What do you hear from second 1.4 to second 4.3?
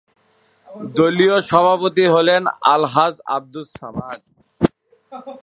সভাপতি হলেন আলহাজ্ব আবদুস সামাদ।